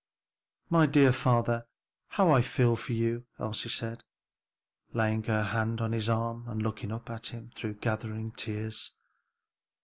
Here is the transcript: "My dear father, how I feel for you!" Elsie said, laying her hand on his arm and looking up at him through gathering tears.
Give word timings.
"My 0.67 0.87
dear 0.87 1.11
father, 1.11 1.67
how 2.07 2.31
I 2.31 2.41
feel 2.41 2.75
for 2.75 2.91
you!" 2.93 3.27
Elsie 3.39 3.69
said, 3.69 4.03
laying 4.93 5.21
her 5.25 5.43
hand 5.43 5.79
on 5.79 5.91
his 5.91 6.09
arm 6.09 6.47
and 6.47 6.59
looking 6.59 6.91
up 6.91 7.11
at 7.11 7.27
him 7.27 7.51
through 7.53 7.75
gathering 7.75 8.31
tears. 8.31 8.93